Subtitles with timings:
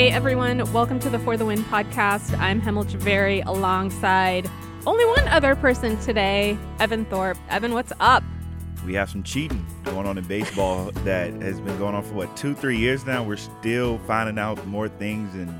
[0.00, 2.34] Hey everyone, welcome to the For the Win podcast.
[2.38, 4.50] I'm Hemal Jhaveri alongside
[4.86, 7.36] only one other person today, Evan Thorpe.
[7.50, 8.24] Evan, what's up?
[8.86, 12.34] We have some cheating going on in baseball that has been going on for what,
[12.34, 13.22] two, three years now?
[13.22, 15.54] We're still finding out more things, and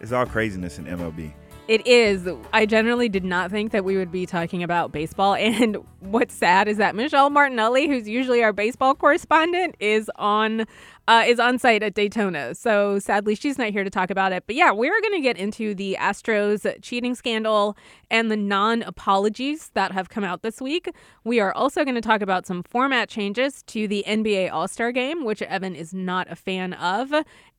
[0.00, 1.34] it's all craziness in MLB.
[1.68, 2.28] It is.
[2.52, 5.34] I generally did not think that we would be talking about baseball.
[5.62, 10.66] And what's sad is that Michelle Martinelli, who's usually our baseball correspondent, is on
[11.08, 12.54] uh, is on site at Daytona.
[12.54, 14.44] So sadly, she's not here to talk about it.
[14.46, 17.76] But yeah, we're going to get into the Astros cheating scandal
[18.10, 20.90] and the non apologies that have come out this week.
[21.24, 24.92] We are also going to talk about some format changes to the NBA All Star
[24.92, 27.12] game, which Evan is not a fan of,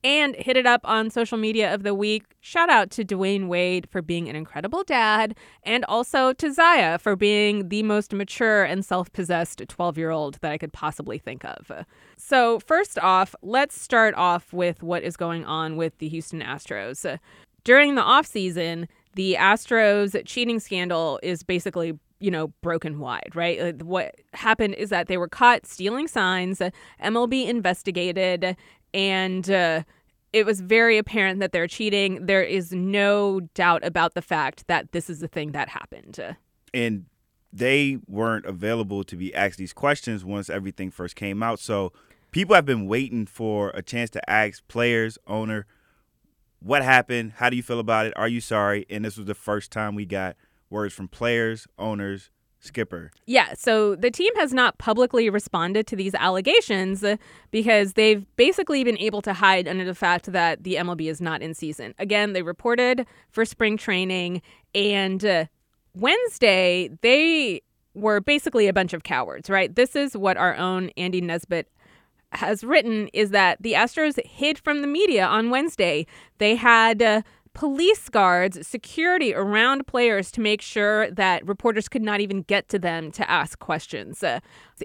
[0.04, 2.26] and hit it up on social media of the week.
[2.42, 7.16] Shout out to Dwyane Wade for being an incredible dad, and also to Zaya for
[7.16, 11.46] being the most mature and self possessed 12 year old that I could possibly think
[11.46, 11.72] of.
[12.18, 17.20] So, first off, let's start off with what is going on with the Houston Astros.
[17.64, 23.84] During the offseason, the Astros cheating scandal is basically you know, broken wide, right?
[23.84, 26.62] What happened is that they were caught stealing signs.
[27.04, 28.56] MLB investigated,
[28.94, 29.84] and uh,
[30.32, 32.26] it was very apparent that they're cheating.
[32.26, 36.20] There is no doubt about the fact that this is the thing that happened.
[36.74, 37.06] And
[37.52, 41.60] they weren't available to be asked these questions once everything first came out.
[41.60, 41.94] So
[42.32, 45.68] people have been waiting for a chance to ask players, owner,
[46.60, 47.34] what happened?
[47.36, 48.14] How do you feel about it?
[48.16, 48.86] Are you sorry?
[48.90, 50.36] And this was the first time we got
[50.70, 52.32] words from players, owners,
[52.64, 53.12] skipper.
[53.26, 57.04] Yeah, so the team has not publicly responded to these allegations
[57.52, 61.42] because they've basically been able to hide under the fact that the MLB is not
[61.42, 61.94] in season.
[62.00, 64.42] Again, they reported for spring training,
[64.74, 65.46] and uh,
[65.94, 67.62] Wednesday they
[67.94, 69.76] were basically a bunch of cowards, right?
[69.76, 71.68] This is what our own Andy Nesbitt
[72.32, 76.08] has written is that the Astros hid from the media on Wednesday.
[76.40, 77.22] They had uh,
[77.54, 82.80] police guards, security around players to make sure that reporters could not even get to
[82.80, 84.24] them to ask questions.
[84.24, 84.40] Uh,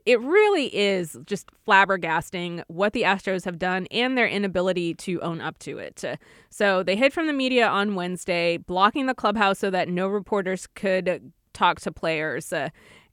[0.04, 5.40] it really is just flabbergasting what the Astros have done and their inability to own
[5.40, 6.04] up to it.
[6.04, 6.16] Uh,
[6.50, 10.66] so they hid from the media on Wednesday, blocking the clubhouse so that no reporters
[10.74, 12.52] could talk to players.
[12.52, 12.68] Uh,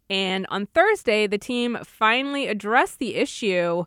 [0.10, 3.86] and on Thursday, the team finally addressed the issue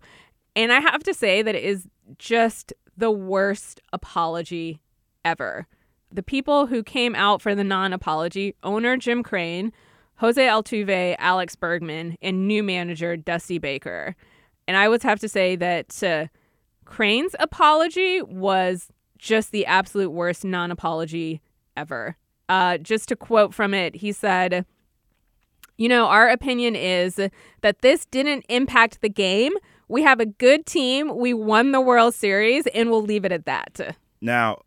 [0.59, 1.87] and I have to say that it is
[2.19, 4.81] just the worst apology
[5.25, 5.67] ever.
[6.13, 9.73] The people who came out for the non apology owner Jim Crane,
[10.17, 14.17] Jose Altuve, Alex Bregman, and new manager Dusty Baker.
[14.67, 16.27] And I would have to say that uh,
[16.85, 21.41] Crane's apology was just the absolute worst non apology
[21.77, 22.17] ever.
[22.49, 24.65] Uh, just to quote from it, he said,
[25.77, 27.17] You know, our opinion is
[27.61, 29.53] that this didn't impact the game,
[29.89, 31.17] we have a good team.
[31.17, 33.97] We won the World Series, and we'll leave it at that.
[34.21, 34.61] Now,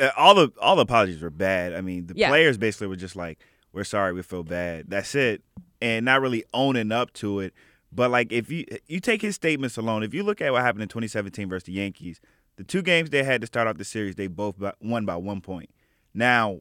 [0.00, 1.74] Uh, all the all the apologies were bad.
[1.74, 2.28] I mean, the yeah.
[2.28, 3.38] players basically were just like,
[3.72, 5.42] "We're sorry, we feel bad." That's it,
[5.80, 7.54] and not really owning up to it.
[7.92, 10.82] But like, if you you take his statements alone, if you look at what happened
[10.82, 12.20] in 2017 versus the Yankees,
[12.56, 15.40] the two games they had to start off the series, they both won by one
[15.40, 15.70] point.
[16.14, 16.60] Now,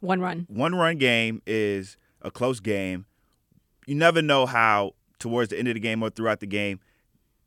[0.00, 3.06] one run, one run game is a close game.
[3.86, 6.80] You never know how towards the end of the game or throughout the game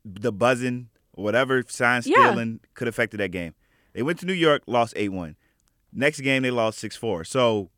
[0.04, 2.68] the buzzing or whatever sign stealing yeah.
[2.74, 3.54] could affect that game.
[3.94, 5.36] They went to New York, lost 8 1.
[5.92, 7.24] Next game, they lost 6 4.
[7.24, 7.70] So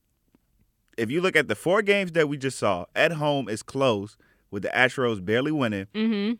[0.96, 4.16] if you look at the four games that we just saw, at home is close
[4.50, 5.86] with the Astros barely winning.
[5.94, 6.34] Mm-hmm.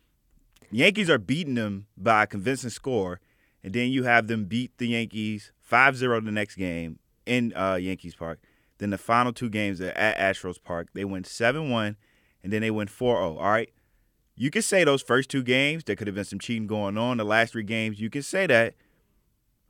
[0.75, 3.19] Yankees are beating them by a convincing score.
[3.63, 7.75] And then you have them beat the Yankees 5 0 the next game in uh,
[7.75, 8.39] Yankees Park.
[8.79, 11.97] Then the final two games at Astros Park, they went 7 1
[12.43, 13.37] and then they went 4 0.
[13.37, 13.69] All right
[14.37, 17.17] you can say those first two games, there could have been some cheating going on.
[17.17, 18.75] The last three games, you can say that.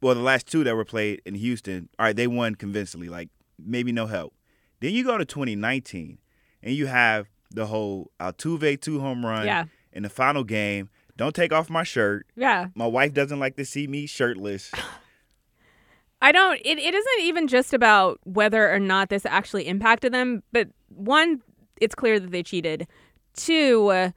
[0.02, 3.30] Well, the last two that were played in Houston, all right, they won convincingly, like
[3.58, 4.34] maybe no help.
[4.80, 6.19] Then you go to 2019,
[6.62, 9.66] and you have the whole Altuve two home run yeah.
[9.91, 10.90] in the final game.
[11.16, 12.28] Don't take off my shirt.
[12.35, 12.68] Yeah.
[12.75, 14.72] My wife doesn't like to see me shirtless.
[16.22, 20.41] I don't, it, it isn't even just about whether or not this actually impacted them,
[20.52, 21.41] but one,
[21.79, 22.88] it's clear that they cheated.
[23.35, 24.11] Two, uh,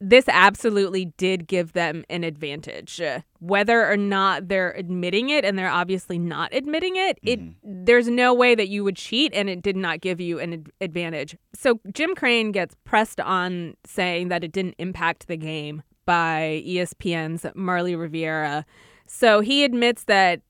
[0.00, 3.00] this absolutely did give them an advantage.
[3.38, 7.84] Whether or not they're admitting it, and they're obviously not admitting it, it mm-hmm.
[7.84, 10.70] there's no way that you would cheat, and it did not give you an ad-
[10.80, 11.36] advantage.
[11.54, 17.44] So Jim Crane gets pressed on saying that it didn't impact the game by ESPN's
[17.54, 18.64] Marly Rivera
[19.06, 20.40] So he admits that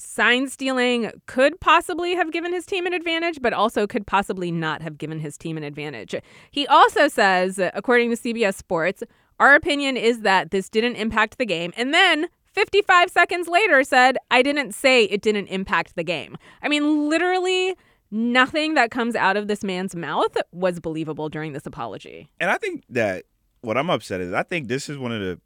[0.00, 4.82] sign stealing could possibly have given his team an advantage, but also could possibly not
[4.82, 6.14] have given his team an advantage.
[6.50, 9.02] He also says, according to CBS Sports,
[9.38, 11.72] our opinion is that this didn't impact the game.
[11.76, 16.36] And then 55 seconds later said, I didn't say it didn't impact the game.
[16.62, 17.76] I mean, literally
[18.10, 22.30] nothing that comes out of this man's mouth was believable during this apology.
[22.40, 23.24] And I think that
[23.60, 25.40] what I'm upset is I think this is one of the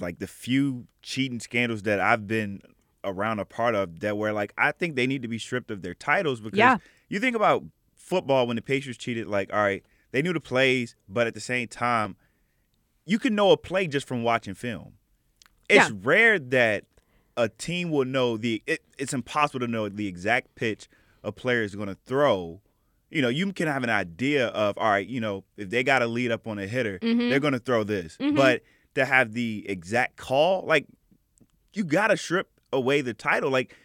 [0.00, 2.60] like the few cheating scandals that I've been
[3.04, 5.82] around a part of that where like I think they need to be stripped of
[5.82, 6.78] their titles because Yeah.
[7.08, 7.64] you think about
[7.94, 11.40] football when the Patriots cheated like all right they knew the plays but at the
[11.40, 12.16] same time
[13.04, 14.92] you can know a play just from watching film.
[15.68, 15.96] It's Yeah.
[16.02, 16.84] rare that
[17.36, 20.88] a team will know the it, it's impossible to know the exact pitch
[21.24, 22.60] a player is going to throw.
[23.10, 26.00] You know, you can have an idea of all right, you know, if they got
[26.00, 27.28] to lead up on a hitter, Mhm.
[27.30, 28.16] they're going to throw this.
[28.18, 28.36] Mhm.
[28.36, 28.62] But
[28.94, 30.86] to have the exact call, like
[31.74, 33.50] you got to strip away the title.
[33.50, 33.76] Like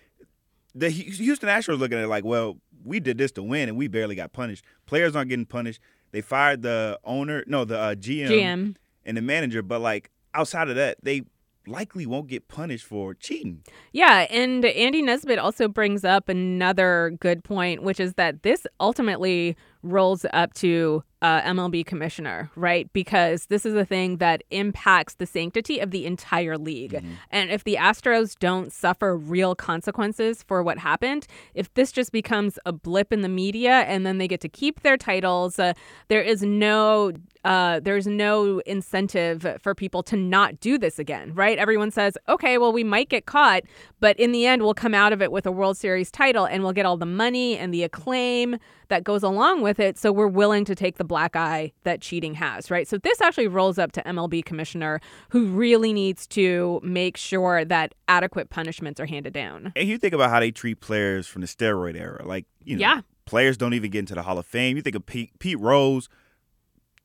[0.74, 3.88] the Houston Astros looking at it like, well, we did this to win and we
[3.88, 4.64] barely got punished.
[4.86, 5.80] Players aren't getting punished.
[6.12, 8.76] They fired the owner, no, the uh, GM, GM.
[9.06, 11.24] and the manager, but like outside of that, they
[11.68, 13.62] likely won't get punished for cheating.
[13.92, 19.58] Yeah, and Andy Nesbitt also brings up another good point, which is that this ultimately
[19.84, 22.92] rolls up to uh, MLB commissioner, right?
[22.94, 26.94] Because this is a thing that impacts the sanctity of the entire league.
[27.32, 31.26] And if the Astros don't suffer real consequences for what happened,
[31.56, 34.82] if this just becomes a blip in the media and then they get to keep
[34.82, 35.74] their titles, uh,
[36.08, 37.14] there is no
[37.44, 41.58] uh, there's no incentive for people to not do this again, right?
[41.58, 43.64] Everyone says, okay, well, we might get caught,
[44.02, 46.62] but in the end, we'll come out of it with a World Series title and
[46.62, 48.58] we'll get all the money and the acclaim
[48.90, 49.98] that goes along with it.
[49.98, 52.88] So we're willing to take the black eye that cheating has, right?
[52.88, 55.00] So this actually rolls up to MLB commissioner
[55.30, 59.74] who really needs to make sure that adequate punishments are handed down.
[59.76, 62.24] And you think about how they treat players from the steroid era.
[62.26, 63.02] Like, you know, Yeah.
[63.26, 64.78] players don't even get into the Hall of Fame.
[64.78, 66.10] You think of Pete, Pete Rose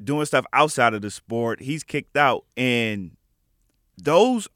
[0.02, 1.62] doing stuff outside of the sport.
[1.62, 2.44] He's kicked out.
[2.56, 3.12] And
[4.02, 4.48] those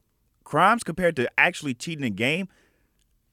[0.43, 2.47] crimes compared to actually cheating a game,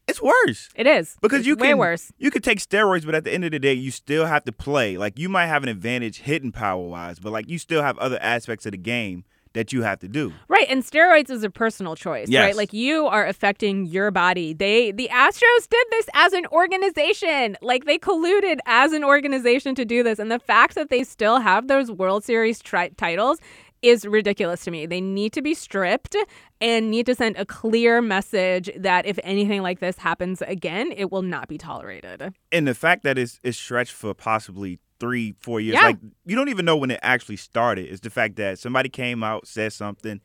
[0.07, 0.69] it's worse.
[0.75, 1.17] It is.
[1.23, 2.13] Because It's you way can worse.
[2.19, 4.53] you could take steroids, but at the end of the day, you still have to
[4.53, 4.97] play.
[4.99, 8.19] Like you might have an advantage hitting power wise, but like you still have other
[8.21, 9.25] aspects of the game
[9.55, 10.33] that you have to do.
[10.49, 12.45] Right, and steroids is a personal choice, Yes.
[12.45, 12.57] right?
[12.57, 14.53] Like you are affecting your body.
[14.53, 17.57] They the Astros did this as an organization.
[17.63, 21.39] Like they colluded as an organization to do this, and the fact that they still
[21.41, 23.39] have those World Series tri- titles
[23.85, 24.87] is ridiculous to me.
[24.87, 26.17] They need to be stripped
[26.61, 31.13] and need to send a clear message that if anything like this happens again, it
[31.13, 32.35] will not be tolerated.
[32.51, 35.87] And the fact that it's, it's stretched for possibly three, four years, Yeah.
[35.89, 37.87] like you don't even know when it actually started.
[37.91, 40.21] It's the fact that somebody came out, said something,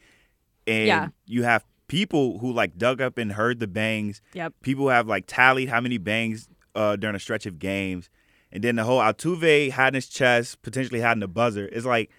[0.68, 1.08] and Yeah.
[1.26, 4.22] you have people who like dug up and heard the bangs.
[4.34, 4.54] Yep.
[4.62, 8.10] People have like tallied how many bangs uh, during a stretch of games.
[8.52, 11.68] And then the whole Altuve hiding his chest, potentially hiding the buzzer.
[11.72, 12.10] It's like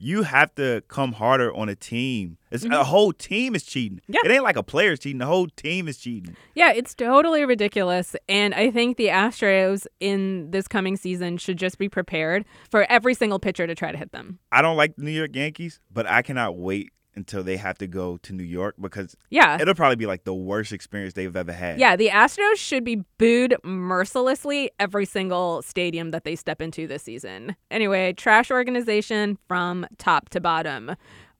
[0.00, 2.38] you have to come harder on a team.
[2.50, 3.98] It's a whole team is cheating.
[3.98, 4.12] Mm-hmm.
[4.14, 4.20] Yeah.
[4.24, 5.18] It ain't like a player's cheating.
[5.18, 6.34] The whole team is cheating.
[6.54, 8.16] Yeah, it's totally ridiculous.
[8.28, 13.12] And I think the Astros in this coming season should just be prepared for every
[13.14, 14.38] single pitcher to try to hit them.
[14.50, 17.86] I don't like the New York Yankees, but I cannot wait until they have to
[17.86, 19.58] go to New York because Yeah.
[19.60, 21.78] it'll probably be like the worst experience they've ever had.
[21.80, 27.02] Yeah, the Astros should be booed mercilessly every single stadium that they step into this
[27.02, 27.56] season.
[27.70, 30.90] Anyway, trash organization from top to bottom.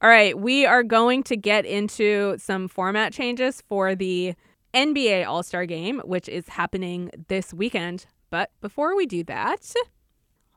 [0.03, 4.35] All right, we are going to get into some format changes for the
[4.75, 8.07] NBA All Star game, which is happening this weekend.
[8.31, 9.73] But before we do that,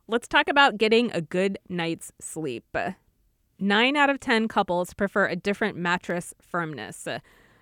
[0.08, 2.66] let's talk about getting a good night's sleep.
[3.60, 7.08] Nine out of 10 couples prefer a different mattress firmness.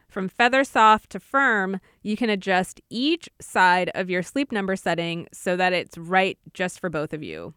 [0.08, 5.28] From feather soft to firm, you can adjust each side of your sleep number setting
[5.32, 7.54] so that it's right just for both of you.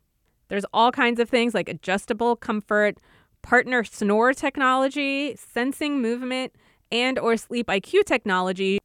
[0.49, 2.99] There's all kinds of things like adjustable comfort,
[3.43, 6.53] partner snore technology, sensing movement,
[6.93, 8.79] and or sleep IQ technology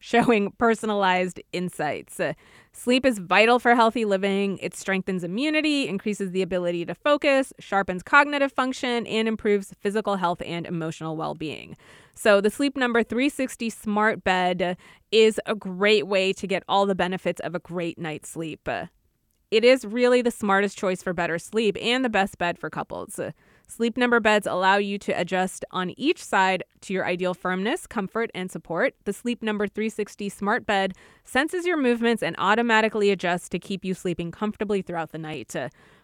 [0.00, 2.18] showing personalized insights.
[2.18, 2.32] Uh,
[2.72, 4.58] Sleep is vital for healthy living.
[4.58, 10.40] It strengthens immunity, increases the ability to focus, sharpens cognitive function, and improves physical health
[10.46, 11.76] and emotional well being.
[12.14, 14.76] So, the Sleep Number 360 Smart Bed
[15.12, 18.68] is a great way to get all the benefits of a great night's sleep.
[18.68, 18.86] Uh,
[19.50, 23.18] It is really the smartest choice for better sleep and the best bed for couples.
[23.70, 28.28] Sleep Number beds allow you to adjust on each side to your ideal firmness, comfort,
[28.34, 28.94] and support.
[29.04, 33.94] The Sleep Number 360 Smart Bed senses your movements and automatically adjusts to keep you
[33.94, 35.54] sleeping comfortably throughout the night.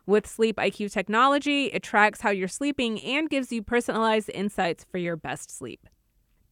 [0.06, 4.98] With Sleep IQ technology, it tracks how you're sleeping and gives you personalized insights for
[4.98, 5.88] your best sleep.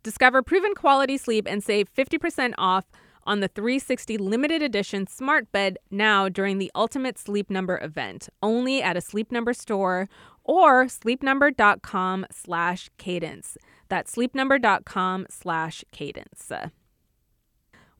[0.02, 2.86] Discover proven quality sleep and save 50% off
[3.26, 8.82] on the 360 limited edition smart bed now during the Ultimate Sleep Number event, only
[8.82, 10.08] at a Sleep Number store
[10.44, 13.56] or sleepnumber.com slash cadence.
[13.88, 16.52] That's sleepnumber.com slash cadence.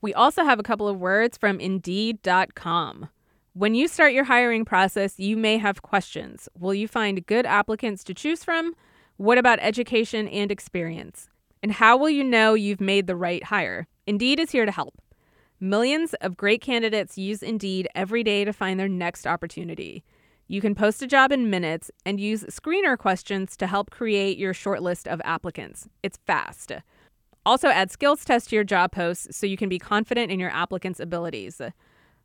[0.01, 3.09] We also have a couple of words from Indeed.com.
[3.53, 6.49] When you start your hiring process, you may have questions.
[6.59, 8.75] Will you find good applicants to choose from?
[9.17, 11.29] What about education and experience?
[11.63, 13.87] And how will you know you've made the right hire?
[14.05, 14.93] Indeed is here to help.
[15.59, 20.03] Millions of great candidates use Indeed every day to find their next opportunity.
[20.47, 24.53] You can post a job in minutes and use screener questions to help create your
[24.53, 25.89] shortlist of applicants.
[26.03, 26.71] It's fast.
[27.47, 30.51] Also, add skills tests to your job posts so you can be confident in your
[30.51, 31.59] applicant's abilities.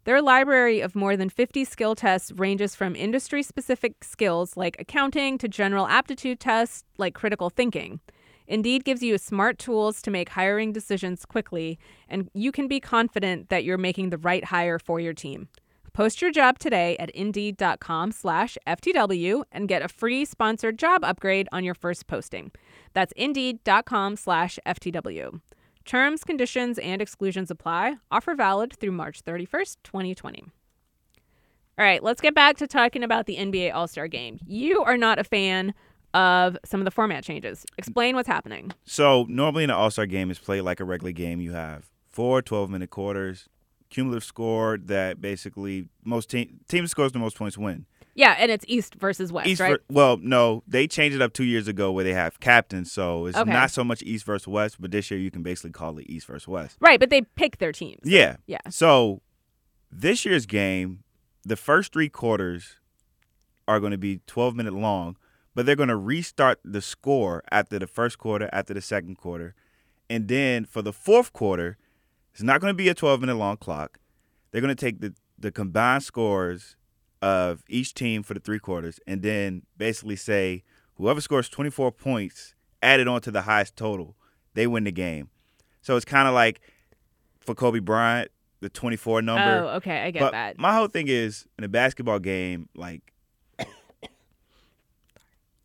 [0.04, 5.38] Their library of more than 50 skill tests ranges from industry specific skills like accounting
[5.38, 8.00] to general aptitude tests like critical thinking.
[8.46, 13.48] Indeed gives you smart tools to make hiring decisions quickly, and you can be confident
[13.48, 15.48] that you're making the right hire for your team.
[15.92, 21.48] Post your job today at indeed.com slash FTW and get a free sponsored job upgrade
[21.52, 22.52] on your first posting.
[22.92, 25.40] That's indeed.com slash FTW.
[25.84, 27.96] Terms, conditions, and exclusions apply.
[28.10, 30.44] Offer valid through March 31st, 2020.
[31.78, 34.38] All right, let's get back to talking about the NBA All Star game.
[34.46, 35.72] You are not a fan
[36.12, 37.64] of some of the format changes.
[37.78, 38.72] Explain what's happening.
[38.84, 41.40] So, normally an All Star game, it's played like a regular game.
[41.40, 43.48] You have four 12 minute quarters,
[43.90, 47.86] cumulative score that basically most team team scores the most points win.
[48.14, 49.78] Yeah, and it's East versus West, East right?
[49.88, 53.38] well, no, they changed it up two years ago where they have captains, so it's
[53.38, 53.50] Okay.
[53.50, 56.26] not so much East versus West, but this year you can basically call it East
[56.26, 56.76] versus West.
[56.80, 58.00] right, but they pick their teams.
[58.04, 58.36] Yeah.
[58.46, 58.58] Yeah.
[58.68, 59.22] So
[59.92, 61.04] this year's game,
[61.44, 62.76] the first three quarters
[63.68, 65.16] are going to be 12 minute long,
[65.54, 69.54] but they're going to restart the score after the first quarter, after the second quarter.
[70.10, 71.78] And then for the fourth quarter,
[72.40, 73.98] it's not going to be a 12 minute long clock.
[74.50, 76.74] They're going to take the, the combined scores
[77.20, 80.62] of each team for the three quarters and then basically say
[80.94, 84.16] whoever scores 24 points added on to the highest total,
[84.54, 85.28] they win the game.
[85.82, 86.62] So it's kind of like
[87.40, 88.30] for Kobe Bryant,
[88.60, 89.64] the 24 number.
[89.66, 90.58] Oh, okay, I get but that.
[90.58, 93.12] my whole thing is in a basketball game, like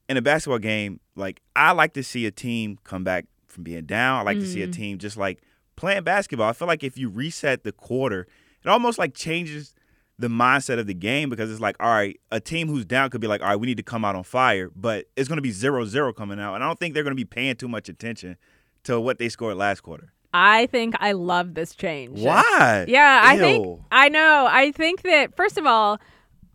[0.09, 3.85] in a basketball game, like I like to see a team come back from being
[3.85, 4.19] down.
[4.19, 4.73] I like to see a Mhm.
[4.73, 5.41] team just like
[5.75, 6.49] playing basketball.
[6.49, 8.27] I feel like if you reset the quarter,
[8.63, 9.73] it almost like changes
[10.17, 13.21] the mindset of the game because it's like, all right, a team who's down could
[13.21, 15.41] be like, all right, we need to come out on fire, but it's going to
[15.41, 16.55] be zero zero coming out.
[16.55, 18.37] And I don't think they're going to be paying too much attention
[18.83, 20.13] to what they scored last quarter.
[20.33, 22.19] I think I love this change.
[22.19, 22.85] Why?
[22.87, 24.47] Yeah, I think I know.
[24.49, 25.99] I think that first of all,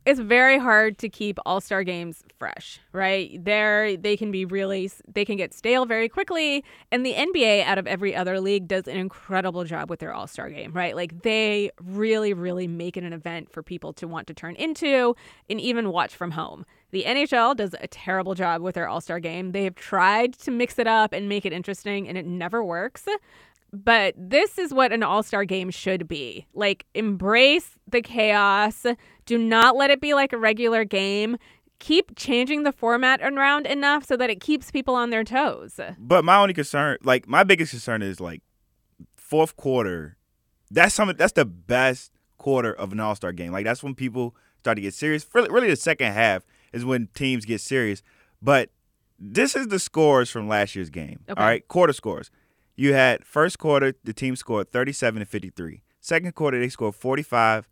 [0.07, 3.43] it's very hard to keep all-star games fresh, right?
[3.45, 7.79] There they can be really they can get stale very quickly, and the NBA out
[7.79, 10.97] of every other league does an incredible job with their all-star game, right?
[10.97, 15.15] Like they really really make it an event for people to want to turn into
[15.49, 16.65] and even watch from home.
[16.93, 19.53] The NHL does a terrible job with their all-star game.
[19.53, 23.07] They have tried to mix it up and make it interesting and it never works
[23.73, 28.87] but this is what an all-star game should be like embrace the chaos
[29.27, 31.37] do not let it be like a regular game
[31.79, 36.25] keep changing the format around enough so that it keeps people on their toes But
[36.25, 38.43] my only concern, like my biggest concern, is like
[39.17, 40.17] fourth quarter.
[40.71, 41.13] That's some.
[41.17, 43.53] That's the best quarter of an All Star game.
[43.53, 45.27] Like that's when people start to get serious.
[45.33, 48.03] Really, really, the second half is when teams get serious.
[48.43, 48.71] But
[49.19, 51.21] this is the scores from last year's game.
[51.29, 51.41] Okay.
[51.41, 52.31] All right, quarter scores.
[52.81, 55.83] You had first quarter, the team scored 37 to 53.
[56.01, 57.69] Second quarter, they scored 45,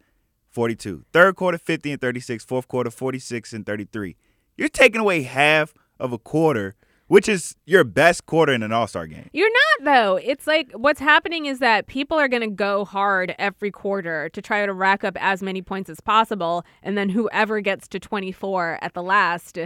[0.51, 1.07] 42.
[1.15, 2.45] Third quarter, 50 and 36.
[2.45, 4.17] Fourth quarter, 46 and 33.
[4.59, 6.75] You're taking away half of a quarter,
[7.07, 9.31] which is your best quarter in an All Star game.
[9.33, 13.35] you're not though it's like what's happening is that people are going to go hard
[13.39, 17.61] every quarter to try to rack up as many points as possible and then whoever
[17.61, 19.59] gets to 24 at the last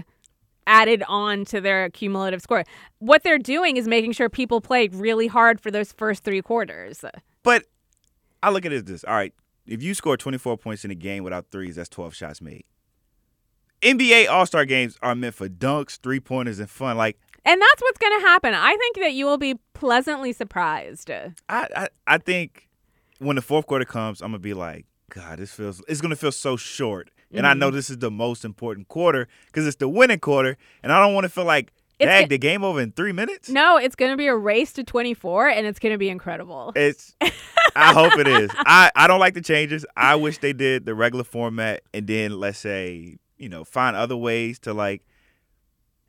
[0.66, 2.64] added on to their cumulative score
[2.98, 7.04] what they're doing is making sure people play really hard for those first three quarters
[7.42, 7.64] But
[8.42, 9.04] I look at it as this.
[9.04, 9.32] All right,
[9.66, 12.64] if you score 24 points in a game without threes, that's 12 shots made.
[13.80, 16.96] NBA All Star games are meant for dunks, three pointers, and fun.
[16.96, 18.54] Like And that's what's going to happen.
[18.54, 21.10] I think that you will be pleasantly surprised.
[21.10, 22.68] I, I, I think
[23.18, 25.82] when the fourth quarter comes, I'm gonna be like, God, this feels.
[25.88, 27.10] It's gonna feel so short.
[27.32, 27.76] And I know Mm-hmm.
[27.76, 31.24] this is the most important quarter because it's the winning quarter, and I don't want
[31.24, 33.48] to feel like, dang, the game over in three minutes.
[33.48, 36.72] No, it's going to be a race to 24 and it's going to be incredible.
[36.74, 37.14] It's.
[37.76, 38.50] I hope it is.
[38.56, 39.86] I, I don't like the changes.
[39.96, 44.16] I wish they did the regular format and then let's say you know find other
[44.16, 45.02] ways to like.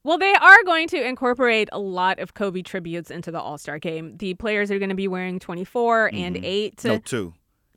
[0.03, 3.80] Well, they are going to incorporate a lot of Kobe tributes into the All Star
[3.80, 4.18] game.
[4.18, 6.44] The players are going to be wearing 24 and Mhm.
[6.44, 6.84] 8.
[6.84, 7.34] No two.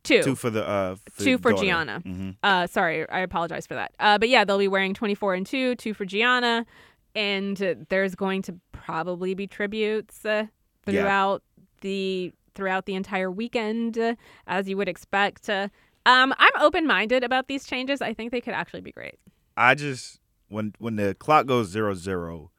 [0.07, 0.23] Two.
[0.23, 1.65] Two for the uh for Two for daughter.
[1.65, 2.03] Gianna.
[2.07, 2.37] Mhm.
[2.43, 3.93] Uh, sorry, I apologize for that.
[3.99, 6.65] Uh, but yeah, they'll be wearing 24 and 2, 2 for Gianna.
[7.15, 10.47] And uh, there's going to probably be tributes uh, Yeah.
[11.03, 11.43] throughout
[11.81, 14.15] the throughout the entire weekend, uh,
[14.47, 15.49] as you would expect.
[15.51, 15.69] Uh,
[16.07, 18.01] um, I'm open minded about these changes.
[18.01, 19.19] I think they could actually be great.
[19.57, 22.51] I just when when the clock goes zero zero,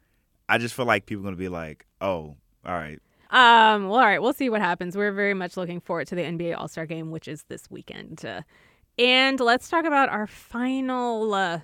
[0.50, 2.36] I just feel like people are gonna be like, oh,
[2.66, 4.96] all right, Um, well, all right, we'll see what happens.
[4.96, 8.26] We're very much looking forward to the NBA All Star Game, which is this weekend.
[8.26, 8.42] Uh,
[8.98, 11.60] and let's talk about our final uh,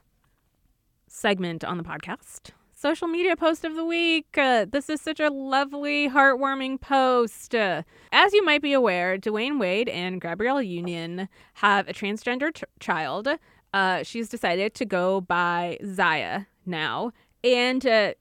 [1.08, 2.52] segment on the podcast
[2.84, 4.38] social media post of the week.
[4.38, 7.56] Uh, this is such a lovely, heartwarming post.
[7.56, 12.66] Uh, as you might be aware, Dwyane Wade and Gabrielle Union have a transgender ch-
[12.82, 13.30] child.
[13.74, 17.14] Uh, she's decided to go by Zaya now.
[17.42, 18.16] And uh,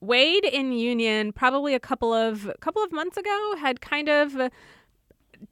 [0.00, 4.50] Wade in Union probably a couple of couple of months ago had kind of uh,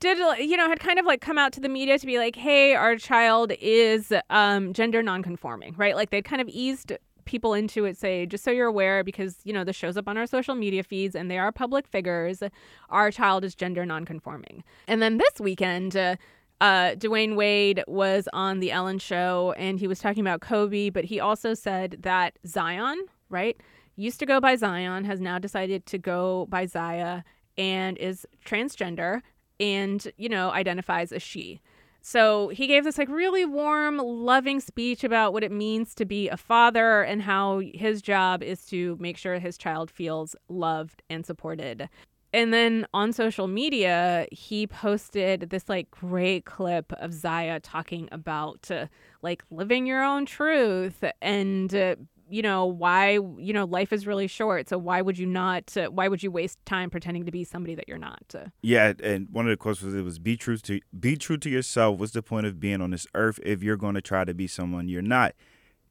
[0.00, 2.36] did you know had kind of like come out to the media to be like
[2.36, 5.94] hey our child is um gender nonconforming right?
[5.94, 6.92] Like they'd kind of eased
[7.24, 10.18] people into it say just so you're aware because you know this shows up on
[10.18, 12.42] our social media feeds and they are public figures
[12.90, 14.62] our child is gender nonconforming.
[14.86, 16.16] And then this weekend uh,
[16.60, 21.04] uh, Dwyane Wade was on the Ellen show and he was talking about Kobe, but
[21.04, 23.56] he also said that Zion, right,
[23.96, 27.22] used to go by Zion, has now decided to go by Zaya
[27.56, 29.22] and is transgender
[29.60, 31.60] and, you know, identifies as she.
[32.06, 36.28] So he gave this like really warm, loving speech about what it means to be
[36.28, 41.24] a father and how his job is to make sure his child feels loved and
[41.24, 41.88] supported.
[42.34, 48.70] And then on social media, he posted this like great clip of Zaya talking about
[48.70, 48.88] uh,
[49.22, 51.94] like living your own truth and uh,
[52.34, 54.68] you know why you know life is really short.
[54.68, 55.76] So why would you not?
[55.76, 58.24] Uh, why would you waste time pretending to be somebody that you're not?
[58.34, 58.92] Uh, yeah.
[59.00, 62.00] And one of the quotes was, "It was be true to be true to yourself.
[62.00, 64.48] What's the point of being on this earth if you're going to try to be
[64.48, 65.34] someone you're not?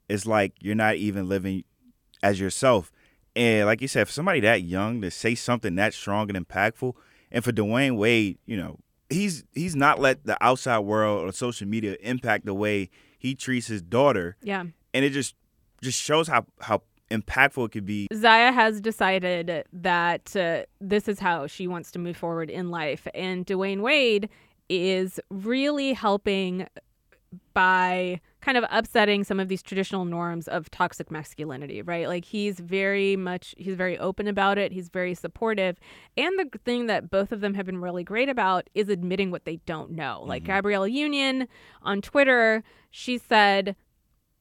[0.09, 1.63] It's like you're not even living
[2.21, 2.91] as yourself."
[3.37, 6.93] And like you said, for somebody that young to say something that strong and impactful,
[7.31, 11.69] and for Dwyane Wade, you know, he's he's not let the outside world or social
[11.69, 14.65] media impact the way he treats his daughter, yeah.
[14.93, 15.35] and it just
[15.83, 18.07] just shows how how impactful it could be.
[18.13, 23.07] Zaya has decided that uh, this is how she wants to move forward in life.
[23.13, 24.29] And Dwyane Wade
[24.69, 26.67] is really helping
[27.53, 32.07] by kind of upsetting some of these traditional norms of toxic masculinity, right?
[32.07, 35.77] Like he's very much, he's very open about it, he's very supportive.
[36.17, 39.45] And the thing that both of them have been really great about is admitting what
[39.45, 40.23] they don't know.
[40.25, 41.47] Like Gabrielle Union
[41.81, 43.75] on Twitter, she said,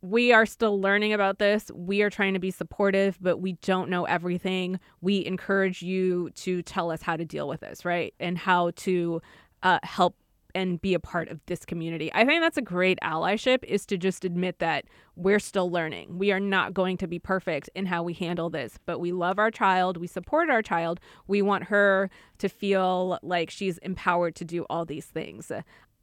[0.02, 1.70] we are still learning about this.
[1.72, 4.80] We are trying to be supportive, but we don't know everything.
[5.00, 8.12] We encourage you to tell us how to deal with this, right?
[8.18, 9.22] And how to
[9.62, 10.16] uh, help
[10.54, 12.10] and be a part of this community.
[12.12, 14.84] I think that's a great allyship is to just admit that
[15.16, 16.18] we're still learning.
[16.18, 19.38] We are not going to be perfect in how we handle this, but we love
[19.38, 21.00] our child, we support our child.
[21.26, 25.50] We want her to feel like she's empowered to do all these things.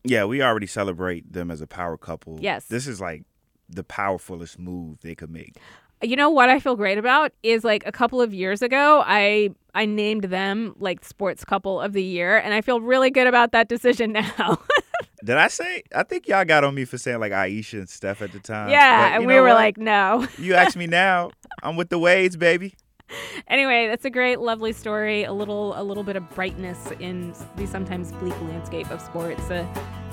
[0.03, 2.39] Yeah, we already celebrate them as a power couple.
[2.41, 2.65] Yes.
[2.65, 3.23] this is like
[3.69, 5.55] the powerfulest move they could make.
[6.01, 9.49] you know what I feel great about is like a couple of years ago I
[9.75, 13.51] I named them like sports couple of the year and I feel really good about
[13.51, 14.59] that decision now.
[15.23, 15.83] Did I say?
[15.93, 18.69] I think y'all got on me for saying like Ayesha and Steph at the time.
[18.69, 19.55] yeah, and we were what?
[19.55, 20.25] like no.
[20.37, 21.31] you ask me now.
[21.61, 22.75] I'm with the Wades, baby.
[23.47, 27.67] anyway, that's a great lovely story, a little a little bit of brightness in the
[27.67, 29.49] sometimes bleak landscape of sports.
[29.49, 29.65] Uh,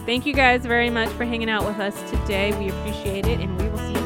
[0.07, 2.57] thank you guys very much for hanging out with us today.
[2.59, 4.06] We appreciate it and we will see you.